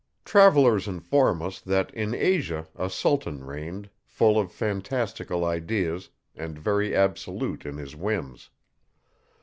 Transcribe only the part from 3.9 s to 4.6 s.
full of